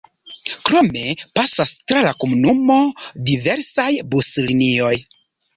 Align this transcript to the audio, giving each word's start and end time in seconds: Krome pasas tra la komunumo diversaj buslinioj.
Krome 0.69 1.03
pasas 1.39 1.75
tra 1.91 2.01
la 2.07 2.15
komunumo 2.23 2.79
diversaj 3.31 3.89
buslinioj. 4.17 4.95